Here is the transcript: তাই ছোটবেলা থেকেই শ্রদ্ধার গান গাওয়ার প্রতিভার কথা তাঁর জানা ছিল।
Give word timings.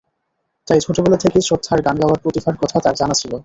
তাই 0.67 0.79
ছোটবেলা 0.79 1.17
থেকেই 1.17 1.43
শ্রদ্ধার 1.47 1.79
গান 1.81 1.95
গাওয়ার 2.01 2.21
প্রতিভার 2.23 2.55
কথা 2.61 2.77
তাঁর 2.79 2.95
জানা 2.95 3.15
ছিল। 3.21 3.31